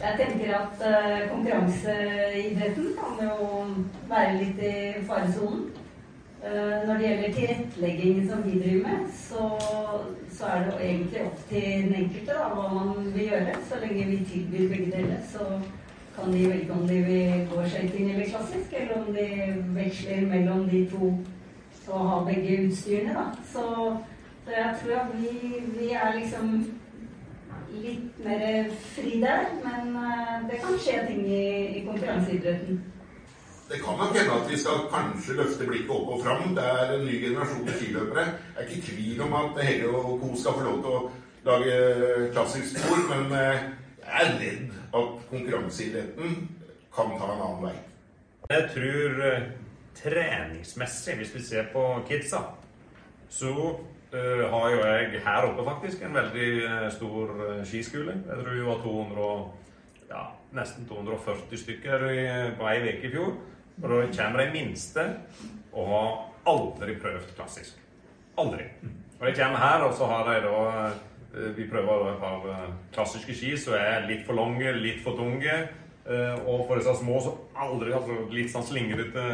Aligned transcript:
Jeg 0.00 0.14
tenker 0.18 0.54
at 0.56 0.82
uh, 0.90 1.30
konkurranseidretten 1.30 2.86
kan 3.00 3.18
jo 3.26 3.34
være 4.08 4.36
litt 4.38 4.62
i 4.64 4.76
faresonen. 5.08 5.66
Uh, 6.40 6.86
når 6.86 6.94
det 6.94 7.08
gjelder 7.08 7.34
tilrettelegging 7.34 8.22
som 8.30 8.44
vi 8.46 8.60
driver 8.62 8.86
med, 8.88 9.10
så, 9.16 9.48
så, 10.32 10.46
er 10.46 10.62
det 10.62 10.72
jo 10.72 10.78
egentlig 10.86 11.24
opp 11.26 11.42
til 11.50 11.66
den 11.84 11.94
enkelte 11.94 12.38
da, 12.38 12.46
hva 12.54 12.70
man 12.78 13.10
vil 13.14 13.28
gjøre. 13.28 13.58
Så 13.68 13.82
lenge 13.82 14.06
vi 14.12 14.22
tilbyr 14.30 14.72
begge 14.72 14.94
deler, 14.94 15.20
så 15.32 15.50
kan 16.16 16.32
de 16.32 16.48
velge 16.48 16.72
om 16.72 16.88
de 16.88 17.02
vil 17.10 17.44
gå 17.52 17.66
skøyting 17.68 18.10
eller 18.14 18.32
klassisk, 18.32 18.72
eller 18.72 19.02
om 19.02 19.12
de 19.14 19.28
veksler 19.76 20.26
mellom 20.32 20.64
de 20.72 20.86
to 20.94 21.12
og 21.90 22.08
har 22.08 22.24
begge 22.24 22.66
utstyrene. 22.66 23.14
da. 23.14 23.24
Så, 23.52 23.96
så 24.44 24.50
jeg 24.56 24.74
tror 24.82 25.00
at 25.00 25.06
vi, 25.20 25.54
vi 25.80 25.90
er 25.92 26.18
liksom 26.18 26.64
litt 27.72 28.18
mer 28.24 28.70
fri 28.94 29.20
der. 29.22 29.50
Men 29.64 29.96
uh, 29.96 30.48
det 30.50 30.60
kan 30.62 30.78
skje 30.78 31.04
ting 31.08 31.22
i, 31.26 31.44
i 31.78 31.84
konkurranseidretten. 31.86 32.80
Det 33.70 33.78
kan 33.84 33.98
nok 34.00 34.16
hende 34.16 34.34
at 34.34 34.48
vi 34.50 34.58
skal 34.58 34.86
kanskje 34.90 35.36
løfte 35.38 35.66
blikket 35.66 35.92
opp 35.94 36.08
og 36.16 36.24
fram. 36.24 36.54
Det 36.56 36.64
er 36.64 36.94
en 36.96 37.04
ny 37.06 37.20
generasjon 37.22 37.68
skiløpere. 37.68 38.24
Jeg 38.26 38.56
er 38.56 38.68
ikke 38.68 38.78
i 38.78 38.86
tvil 38.88 39.22
om 39.26 39.36
at 39.40 39.60
Helle 39.64 39.88
og 39.88 40.16
co. 40.22 40.30
skal 40.36 40.58
få 40.58 40.64
lov 40.66 40.80
til 40.82 40.96
å 40.96 41.02
lage 41.44 41.76
klassisk 42.34 42.74
spor, 42.74 43.04
men 43.12 43.30
uh, 43.30 43.62
jeg 44.00 44.24
er 44.24 44.34
redd 44.42 44.74
at 44.98 45.24
konkurranseidretten 45.30 46.36
kan 46.94 47.14
ta 47.14 47.30
en 47.30 47.44
annen 47.46 47.64
vei. 47.68 47.76
Jeg 48.50 48.66
tror 48.74 49.22
uh, 49.22 49.50
treningsmessig, 50.02 51.16
hvis 51.16 51.34
vi 51.34 51.42
ser 51.42 51.70
på 51.72 51.84
kidsa, 52.08 52.42
så 53.30 53.54
har 54.12 54.70
jo 54.70 54.78
jeg 54.82 55.22
her 55.24 55.46
oppe 55.46 55.64
faktisk 55.64 56.02
en 56.02 56.14
veldig 56.14 56.48
uh, 56.64 56.86
stor 56.90 57.34
uh, 57.38 57.60
skiskole. 57.64 58.16
Jeg 58.26 58.38
tror 58.40 58.56
vi 58.56 58.64
var 58.66 58.80
200, 58.82 59.28
ja, 60.10 60.22
nesten 60.58 60.88
240 60.88 61.62
stykker 61.62 62.06
på 62.58 62.70
ei 62.72 62.80
uke 62.88 63.06
i 63.06 63.12
fjor. 63.12 63.36
Og 63.80 63.86
da 63.86 64.00
kommer 64.16 64.42
de 64.42 64.50
minste 64.52 65.04
og 65.72 65.92
har 65.92 66.10
aldri 66.50 66.96
prøvd 67.00 67.30
klassisk. 67.36 67.78
Aldri. 68.38 68.66
Og 69.20 69.26
de 69.28 69.36
kommer 69.36 69.62
her, 69.62 69.86
og 69.86 69.94
så 69.94 70.08
har 70.10 70.26
de 70.28 70.40
da 70.48 70.90
Vi 71.54 71.68
prøver 71.70 72.08
å 72.10 72.14
ha 72.18 72.54
klassiske 72.90 73.34
ski 73.38 73.52
som 73.54 73.76
er 73.78 74.08
litt 74.08 74.24
for 74.26 74.34
lange, 74.34 74.72
litt 74.74 74.98
for 75.04 75.14
tunge. 75.14 75.52
Og 76.08 76.62
for 76.64 76.78
disse 76.78 76.94
små 76.96 77.18
som 77.22 77.60
aldri 77.60 77.92
altså 77.92 78.14
Litt 78.32 78.48
sånn 78.50 78.64
slingrete 78.64 79.24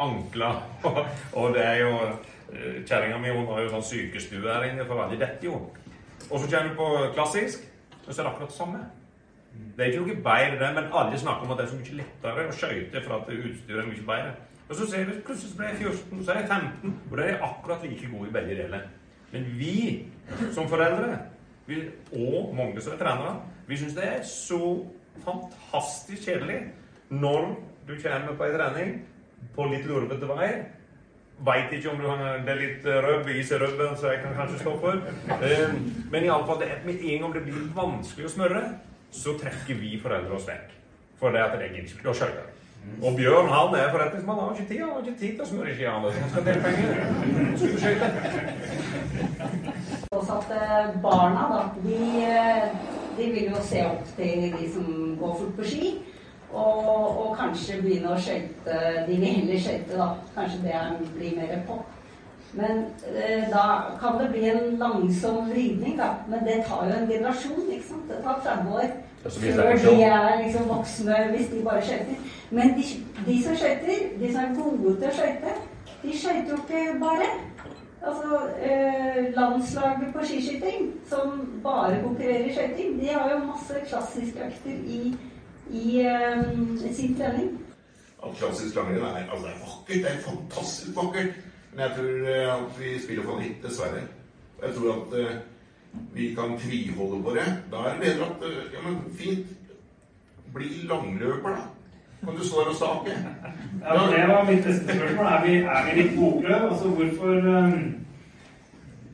ankler. 0.00 0.62
og 1.38 1.52
det 1.54 1.64
er 1.66 1.82
jo 1.82 1.92
Kjerringa 2.88 3.18
mi 3.20 3.28
har 3.28 3.60
jo 3.60 3.72
sånn 3.74 3.84
sykestue 3.84 4.40
her 4.40 4.64
inne, 4.70 4.86
for 4.88 5.02
alle 5.04 5.18
detter 5.20 5.50
jo. 5.50 5.58
Og 6.30 6.40
så 6.40 6.48
kommer 6.48 6.70
du 6.70 6.78
på 6.78 6.88
klassisk, 7.16 7.66
og 8.06 8.08
så 8.08 8.22
er 8.22 8.24
det 8.24 8.30
akkurat 8.30 8.52
det 8.52 8.56
samme. 8.56 8.80
Det 9.76 9.84
er 9.84 9.92
ikke 9.92 10.04
noe 10.06 10.22
bedre, 10.24 10.58
det, 10.60 10.68
men 10.76 10.92
alle 11.00 11.18
snakker 11.20 11.44
om 11.44 11.52
at 11.52 11.60
det 11.60 11.66
er 11.66 11.72
så 11.72 11.80
mye 11.80 11.98
lettere 11.98 12.46
å 12.48 12.54
skøyte 12.56 13.02
for 13.04 13.16
at 13.18 13.32
utstyret 13.34 13.82
er 13.82 13.90
mye 13.90 14.06
bedre. 14.08 14.32
Og 14.68 14.76
så 14.76 14.86
ser 14.88 15.06
vi 15.08 15.16
plutselig 15.24 15.52
så 15.52 15.58
ble 15.58 15.68
jeg 15.70 15.78
14, 15.80 16.24
så 16.24 16.32
er 16.32 16.40
jeg 16.42 16.48
15, 16.48 16.96
og 17.10 17.14
da 17.16 17.24
er 17.24 17.30
jeg 17.32 17.42
akkurat 17.48 17.84
like 17.84 18.10
god 18.12 18.26
i 18.26 18.34
begge 18.36 18.58
deler. 18.62 18.86
Men 19.32 19.46
vi 19.58 19.78
som 20.56 20.68
foreldre, 20.68 21.18
vi, 21.68 21.80
og 22.16 22.54
mange 22.56 22.84
som 22.84 22.94
er 22.94 23.00
trenere, 23.00 23.34
vi 23.68 23.80
syns 23.80 23.96
det 23.96 24.06
er 24.08 24.22
så 24.28 24.60
fantastisk 25.24 26.26
kjedelig 26.28 26.58
når 27.08 27.54
du 27.88 27.94
kommer 28.02 28.34
på 28.36 28.46
ei 28.46 28.56
trening 28.56 28.98
på 29.54 29.70
litt 29.70 29.86
lurvete 29.88 30.28
vei 30.28 30.50
Veit 31.46 31.70
ikke 31.70 31.92
om 31.92 32.00
du 32.02 32.06
har, 32.08 32.22
det 32.42 32.50
er 32.50 32.58
litt 32.58 32.86
røbb, 33.04 33.28
is 33.30 33.52
i 33.54 33.58
røbben, 33.62 33.92
så 33.94 34.08
jeg 34.10 34.24
kan 34.24 34.32
kanskje 34.34 34.56
stå 34.58 34.72
for. 34.82 34.96
Um, 35.38 35.76
men 36.10 36.24
iallfall, 36.26 36.64
med 36.82 36.98
en 36.98 37.20
gang 37.22 37.36
det 37.36 37.42
blir 37.44 37.68
vanskelig 37.76 38.26
å 38.26 38.32
smøre, 38.32 38.62
så 39.14 39.36
trekker 39.38 39.78
vi 39.78 39.92
foreldre 40.02 40.34
oss 40.34 40.48
vekk. 40.48 40.72
For 41.20 41.30
det 41.30 41.44
at 41.44 41.54
det 41.60 41.70
gidder 41.76 41.94
ikke. 41.94 42.10
å 42.10 42.16
skjøte. 42.18 42.42
Og 43.02 43.16
Bjørn 43.18 43.48
han 43.52 43.74
er 43.78 43.90
forretningsmann. 43.94 44.38
Han 44.38 44.48
har 44.48 44.54
ikke 44.58 44.68
tid 44.68 44.80
Han 44.80 44.90
har 44.90 45.00
ikke 45.02 45.20
tid 45.20 45.32
til 45.36 45.42
å 45.44 45.48
smøre 45.52 45.74
skia. 45.74 45.90
Han 45.94 46.30
skal 46.32 46.44
dele 46.46 46.60
penger. 46.66 46.88
Skulle 47.58 47.78
skøyte. 47.82 48.06
Også 50.18 50.32
at 50.38 50.48
barna, 51.02 51.42
da, 51.52 51.60
de, 51.84 51.98
de 53.18 53.32
vil 53.34 53.50
jo 53.50 53.62
se 53.64 53.84
opp 53.86 54.14
til 54.16 54.48
de 54.54 54.70
som 54.72 54.88
går 55.20 55.36
fort 55.42 55.58
på 55.58 55.68
ski. 55.72 55.92
Og, 56.48 56.86
og, 56.88 57.36
kanskje 57.36 57.82
begynne 57.82 58.14
å 58.14 58.16
skøyte 58.16 58.76
De 59.04 59.16
vil 59.20 59.26
heller 59.26 59.58
skøyte, 59.60 59.98
da. 59.98 60.06
Kanskje 60.36 60.62
det 60.64 61.10
blir 61.16 61.34
mer 61.36 61.58
pop. 61.68 61.84
Men 62.56 62.86
eh, 63.12 63.44
da 63.52 63.64
kan 64.00 64.16
det 64.16 64.30
bli 64.32 64.46
en 64.48 64.78
langsom 64.80 65.50
vridning, 65.50 65.98
da. 65.98 66.14
Men 66.30 66.46
det 66.46 66.62
tar 66.64 66.86
jo 66.88 66.96
en 66.96 67.10
generasjon. 67.10 67.68
ikke 67.68 67.88
sant? 67.90 68.08
Det 68.08 68.22
tar 68.24 68.40
30 68.46 68.72
år 68.78 68.96
før 69.22 69.90
de 69.90 70.02
er 70.02 70.42
liksom 70.44 70.68
voksne 70.68 71.16
hvis 71.34 71.48
de 71.48 71.64
bare 71.64 71.82
skøyter. 71.82 72.14
Men 72.50 72.74
de, 72.76 72.84
de 73.26 73.42
som 73.44 73.56
skøyter, 73.56 74.06
de 74.20 74.32
som 74.32 74.44
er 74.44 74.54
gode 74.56 74.94
til 75.00 75.08
å 75.10 75.16
skøyte, 75.16 75.54
de 76.02 76.18
skøyter 76.18 76.52
jo 76.52 76.58
ikke 76.62 76.84
bare. 77.02 77.30
Altså, 78.06 78.38
eh, 78.62 79.34
Landslaget 79.34 80.12
på 80.14 80.24
skiskyting, 80.24 80.92
som 81.08 81.60
bare 81.62 82.02
konkurrerer 82.02 82.44
i 82.46 82.54
skøyting, 82.54 83.00
de 83.00 83.08
har 83.08 83.30
jo 83.32 83.44
masse 83.44 83.74
klassiske 83.88 84.38
økter 84.46 84.70
i 84.70 85.16
i 85.70 86.00
eh, 86.00 86.94
sin 86.94 87.16
trening. 87.16 87.58
Og 88.18 88.34
klassisk 88.36 88.74
langrenn 88.74 89.04
er, 89.04 89.30
altså 89.30 89.46
er 89.46 89.60
vakkert. 89.62 90.02
Det 90.02 90.10
er 90.10 90.24
fantastisk 90.24 90.96
vakkert. 90.96 91.34
Men 91.72 91.80
jeg 91.80 91.90
tror 91.96 92.12
uh, 92.22 92.64
at 92.64 92.80
vi 92.80 92.94
spiller 93.04 93.24
for 93.24 93.40
litt, 93.42 93.60
dessverre. 93.62 94.02
Jeg 94.62 94.74
tror 94.74 94.88
at 94.94 95.12
uh, 95.20 95.36
vi 96.14 96.32
kan 96.34 96.56
tviholde 96.58 97.22
på 97.22 97.34
det. 97.36 97.46
Da 97.70 97.84
er 97.84 97.94
det 97.94 98.00
bedre 98.06 98.30
at 98.30 98.72
Ja, 98.74 98.82
men 98.88 98.98
fint. 99.14 99.46
Bli 100.54 100.68
langløper, 100.88 101.48
da. 101.48 101.62
Kan 102.24 102.36
du 102.36 102.44
stå 102.44 102.56
her 102.60 102.68
og 102.68 102.76
staker. 102.76 103.16
Ja, 103.84 103.92
det 104.12 104.28
var 104.28 104.50
mitt 104.50 104.64
beste 104.64 104.84
spørsmål. 104.84 105.26
Er 105.26 105.46
vi, 105.46 105.56
er 105.56 105.80
vi 105.86 106.02
litt 106.02 106.18
bokløv? 106.18 106.70
Altså 106.70 106.88
hvorfor 106.88 107.32
um, 107.58 107.94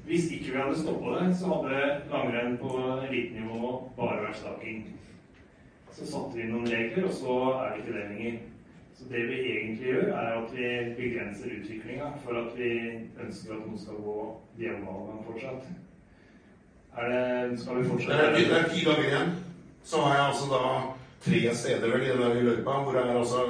Hvis 0.07 0.25
ikke 0.33 0.53
vi 0.53 0.59
hadde 0.63 0.81
stoppa 0.81 1.19
det, 1.19 1.37
så 1.37 1.45
hadde 1.53 2.01
langrenn 2.13 2.59
på 2.63 2.71
elitenivå 3.09 3.71
bare 3.97 4.23
vært 4.25 4.37
staking. 4.37 4.83
Så 5.93 6.07
satte 6.07 6.37
vi 6.37 6.51
noen 6.51 6.69
regler, 6.69 7.07
og 7.09 7.15
så 7.15 7.39
er 7.61 7.71
det 7.71 7.79
ikke 7.79 7.99
det 7.99 8.09
lenger. 8.11 8.39
Så 8.99 9.05
det 9.11 9.23
vi 9.29 9.39
egentlig 9.41 9.87
gjør, 9.87 10.03
er 10.03 10.33
at 10.41 10.53
vi 10.57 10.67
begrenser 10.99 11.47
utviklinga 11.59 12.05
for 12.25 12.33
at 12.43 12.59
vi 12.59 12.71
ønsker 13.25 13.55
at 13.55 13.65
noen 13.67 13.79
skal 13.79 13.95
gå 14.07 14.19
diagonalgang 14.59 15.25
fortsatt. 15.27 15.65
Er 16.97 17.09
det, 17.13 17.61
skal 17.61 17.79
vi 17.79 17.89
fortsette? 17.89 18.13
Det 18.13 18.59
er, 18.59 18.69
ti 18.75 18.85
dager 18.85 19.09
igjen. 19.09 19.33
Så 19.85 20.01
har 20.01 20.15
jeg 20.15 20.27
altså 20.27 20.47
da 20.55 20.63
tre 21.25 21.43
steder 21.57 21.89
vel 21.89 22.07
i 22.07 22.13
den 22.13 22.45
løypa 22.47 22.79
hvor, 22.85 22.99
er 23.01 23.19
altså, 23.19 23.45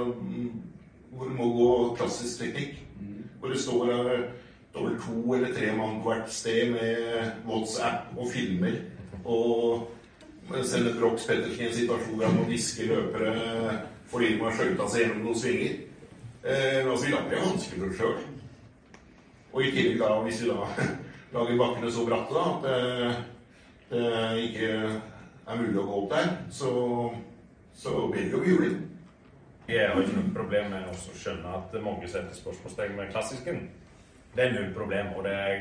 hvor 1.10 1.28
du 1.28 1.34
må 1.38 1.50
gå 1.56 1.70
klassisk 1.98 2.42
teknikk. 2.42 2.80
Hvor 3.40 3.52
det 3.52 3.60
står 3.60 3.90
vel 4.74 4.94
to 5.04 5.34
eller 5.34 5.54
tre 5.54 5.72
mann 5.76 6.00
hvert 6.02 6.30
sted 6.32 6.70
med 6.72 7.32
WhatsApp 7.46 8.14
og 8.16 8.30
filmer. 8.32 8.78
Og 9.24 9.90
et 10.54 10.96
Brox 11.00 11.26
Pettersen 11.26 11.64
i 11.64 11.68
en 11.68 11.74
situasjon 11.74 12.14
hvor 12.14 12.26
han 12.26 12.36
må 12.36 12.48
diske 12.48 12.86
løpere 12.86 13.34
fordi 14.10 14.34
de 14.34 14.40
har 14.44 14.54
skøyta 14.54 14.86
seg 14.90 15.00
gjennom 15.00 15.22
noen 15.24 15.38
svinger. 15.40 15.76
Eh, 16.44 16.90
altså, 16.90 17.06
Vi 17.06 17.12
lager 17.12 17.30
det 17.30 17.40
vanskelig 17.40 17.80
for 17.80 17.88
oss 17.88 17.98
sjøl. 17.98 18.18
Og 19.54 19.62
i 19.62 19.70
tillegg, 19.70 20.00
da, 20.02 20.10
hvis 20.26 20.42
vi 20.42 20.50
da 20.50 20.66
lager 21.34 21.58
bakkene 21.58 21.92
så 21.92 22.04
bratte 22.06 22.34
da, 22.34 22.44
at 22.50 22.66
det, 22.66 23.14
det, 23.90 24.04
ikke 24.48 24.68
er 24.74 25.60
mulig 25.60 25.80
å 25.80 25.86
gå 25.88 26.02
opp 26.02 26.12
der, 26.12 26.30
så, 26.52 26.74
så 27.74 28.08
blir 28.08 28.22
det 28.22 28.32
jo 28.32 28.42
juling. 28.44 28.76
Jeg 29.68 29.88
har 29.88 30.02
ikke 30.02 30.18
noe 30.18 30.34
problem 30.36 30.70
med 30.74 30.90
å 30.92 31.16
skjønne 31.16 31.56
at 31.58 31.74
mange 31.82 32.08
setter 32.10 32.36
spørsmålstegn 32.36 32.98
med 32.98 33.10
klassisken. 33.14 33.62
Det 34.34 34.44
er 34.44 34.54
null 34.54 34.70
problem. 34.76 35.12
Og 35.16 35.24
det 35.24 35.32
er, 35.32 35.54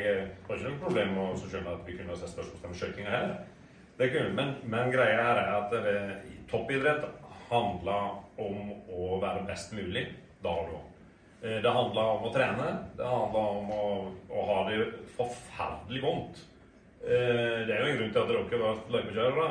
ikke 0.44 0.59
noe 0.66 0.79
problem 0.81 1.13
med 1.16 1.24
å 1.24 1.41
skjønne 1.41 1.75
at 1.78 1.84
vi 1.88 1.97
kunne 1.97 2.18
sett 2.19 2.34
spørsmålstegn 2.34 2.74
med 2.74 2.81
kjøkkenet 2.81 3.13
heller. 3.13 3.35
Det 3.97 4.09
kunne, 4.09 4.34
men, 4.34 4.56
men, 4.66 4.90
greia 4.94 5.19
her 5.22 5.41
er 5.44 5.51
at 5.59 5.75
det, 5.85 5.97
toppidrett 6.50 7.06
handler 7.51 8.18
om 8.42 8.71
å 8.89 9.19
være 9.21 9.45
best 9.48 9.75
mulig 9.77 10.07
da 10.44 10.56
og 10.63 10.71
da. 10.71 10.80
Eh, 11.44 11.60
det 11.62 11.75
handler 11.77 12.15
om 12.15 12.25
å 12.27 12.33
trene. 12.33 12.71
Det 12.98 13.07
handler 13.07 13.60
om 13.60 13.71
å, 13.77 13.86
å 14.33 14.48
ha 14.50 14.57
det 14.71 14.88
forferdelig 15.18 16.01
vondt. 16.04 16.42
Eh, 17.03 17.67
det 17.67 17.73
er 17.75 17.79
jo 17.79 17.85
en 17.91 17.97
grunn 17.97 18.11
til 18.13 18.19
at 18.19 18.27
dere 18.29 18.39
har 18.39 18.47
vært 18.63 18.91
løypekjørere. 18.94 19.47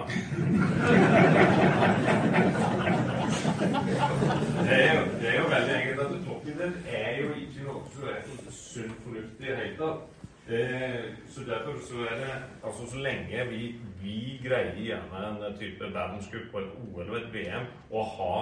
Det 4.62 4.76
er, 4.78 4.94
jo, 4.94 5.02
det 5.20 5.28
er 5.28 5.36
jo 5.36 5.50
veldig 5.50 5.74
enkelt 5.76 6.00
at 6.00 6.14
toppidrett 6.28 6.76
er 7.00 7.10
jo 7.20 7.28
ikke 7.42 7.66
noe 7.66 7.82
som 7.92 8.08
er 8.08 8.24
så 8.24 8.54
sunt 8.56 8.96
fornuftig 9.04 9.44
i 9.44 9.50
det 9.50 9.58
hele 9.58 9.76
tatt. 9.82 10.00
Eh, 10.48 11.04
så 11.28 11.44
derfor 11.46 11.76
så 11.86 12.00
er 12.10 12.16
det 12.18 12.32
Altså 12.64 12.90
så 12.90 12.98
lenge 12.98 13.44
vi, 13.50 13.74
vi 14.00 14.40
greier 14.42 14.74
gjerne 14.74 15.20
en 15.28 15.58
type 15.60 15.84
verdenscup 15.94 16.48
på 16.52 16.58
et 16.58 16.72
OL 16.88 17.04
og 17.04 17.16
et 17.20 17.30
VM 17.36 17.68
å 17.92 18.02
ha 18.16 18.34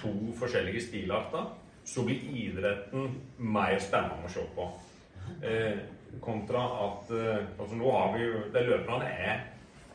to 0.00 0.16
forskjellige 0.40 0.86
stilarter, 0.88 1.52
så 1.84 2.08
blir 2.08 2.24
idretten 2.32 3.20
mer 3.36 3.78
spennende 3.78 4.24
å 4.24 4.32
se 4.32 4.48
på. 4.56 4.72
Eh, 5.44 5.76
kontra 6.20 6.62
at 6.86 7.10
eh, 7.10 7.46
Altså 7.60 7.78
nå 7.78 7.90
har 7.94 8.12
vi 8.16 8.24
jo 8.24 8.42
det 8.54 8.66
løperne 8.66 9.08
er 9.10 9.40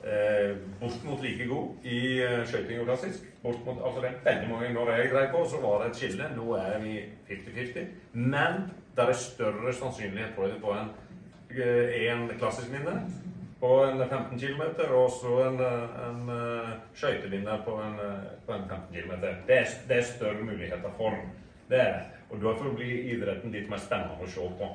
eh, 0.06 0.58
bortimot 0.80 1.22
like 1.22 1.48
god 1.48 1.68
i 1.84 2.00
eh, 2.24 2.48
skøyting 2.48 2.80
og 2.80 2.86
klassisk. 2.86 3.28
Bortimot, 3.44 3.84
altså 3.86 4.02
det 4.02 4.10
er 4.10 4.24
veldig 4.26 4.50
mange 4.52 4.74
Når 4.74 4.92
jeg 4.92 5.12
drev 5.14 5.30
på, 5.32 5.44
så 5.50 5.62
var 5.62 5.84
det 5.84 5.90
et 5.90 6.02
skille. 6.02 6.32
Nå 6.36 6.56
er 6.56 6.80
vi 6.84 6.96
50-50. 7.30 7.86
Men 8.14 8.66
det 8.96 9.06
er 9.06 9.14
større 9.20 9.74
sannsynlighet 9.74 10.36
for 10.36 10.48
det 10.48 10.62
på 10.62 10.74
en, 10.74 10.92
eh, 11.50 12.12
en 12.12 12.28
klassisk 12.40 12.72
vinner 12.74 13.06
på 13.60 13.84
en 13.86 14.02
15 14.10 14.40
km, 14.40 14.62
og 14.94 15.10
så 15.10 15.36
en, 15.48 15.62
en 16.06 16.32
skøytevinner 16.94 17.62
på 17.66 17.78
på 18.46 18.54
en 18.54 18.68
15 18.70 18.94
km. 18.94 19.12
Det 19.22 19.58
er, 19.58 19.66
det 19.88 19.98
er 19.98 20.02
større 20.02 20.44
muligheter 20.44 20.92
for 20.98 21.16
det. 21.70 21.80
er 21.80 21.94
det. 21.94 22.04
Og 22.30 22.42
derfor 22.42 22.64
blir 22.64 22.76
bli 22.76 23.14
idretten 23.14 23.52
litt 23.52 23.70
mer 23.70 23.80
spennende 23.82 24.22
å 24.22 24.28
se 24.30 24.50
på. 24.60 24.70